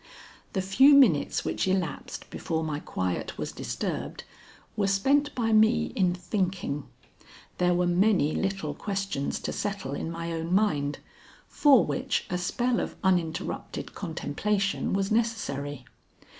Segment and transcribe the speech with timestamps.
[0.53, 4.23] The few minutes which elapsed before my quiet was disturbed
[4.75, 6.85] were spent by me in thinking.
[7.59, 10.97] There were many little questions to settle in my own mind,
[11.47, 15.85] for which a spell of uninterrupted contemplation was necessary.